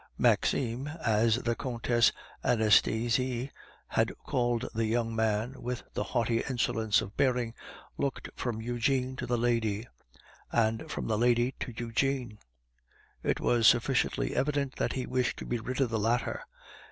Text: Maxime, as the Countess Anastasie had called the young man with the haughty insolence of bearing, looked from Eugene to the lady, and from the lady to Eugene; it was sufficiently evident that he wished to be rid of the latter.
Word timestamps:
Maxime, 0.17 0.87
as 0.87 1.35
the 1.35 1.53
Countess 1.55 2.11
Anastasie 2.43 3.51
had 3.89 4.11
called 4.25 4.67
the 4.73 4.87
young 4.87 5.15
man 5.15 5.61
with 5.61 5.83
the 5.93 6.01
haughty 6.03 6.41
insolence 6.49 7.01
of 7.01 7.15
bearing, 7.15 7.53
looked 7.99 8.27
from 8.35 8.63
Eugene 8.63 9.15
to 9.15 9.27
the 9.27 9.37
lady, 9.37 9.85
and 10.51 10.89
from 10.89 11.05
the 11.05 11.19
lady 11.19 11.53
to 11.59 11.71
Eugene; 11.77 12.39
it 13.21 13.39
was 13.39 13.67
sufficiently 13.67 14.35
evident 14.35 14.75
that 14.77 14.93
he 14.93 15.05
wished 15.05 15.37
to 15.37 15.45
be 15.45 15.59
rid 15.59 15.79
of 15.79 15.91
the 15.91 15.99
latter. 15.99 16.41